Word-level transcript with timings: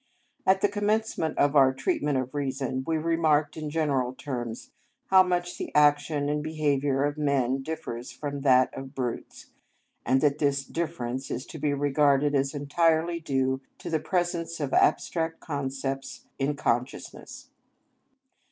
At 0.47 0.61
the 0.61 0.67
commencement 0.67 1.37
of 1.37 1.55
our 1.55 1.71
treatment 1.71 2.17
of 2.17 2.33
reason 2.33 2.83
we 2.87 2.97
remarked, 2.97 3.55
in 3.55 3.69
general 3.69 4.15
terms, 4.15 4.71
how 5.11 5.21
much 5.21 5.59
the 5.59 5.71
action 5.75 6.27
and 6.27 6.41
behaviour 6.41 7.03
of 7.03 7.19
men 7.19 7.61
differs 7.61 8.11
from 8.11 8.41
that 8.41 8.73
of 8.73 8.95
brutes, 8.95 9.51
and 10.03 10.19
that 10.21 10.39
this 10.39 10.65
difference 10.65 11.29
is 11.29 11.45
to 11.45 11.59
be 11.59 11.71
regarded 11.71 12.33
as 12.33 12.55
entirely 12.55 13.19
due 13.19 13.61
to 13.77 13.91
the 13.91 13.99
presence 13.99 14.59
of 14.59 14.73
abstract 14.73 15.39
concepts 15.39 16.25
in 16.39 16.55
consciousness. 16.55 17.51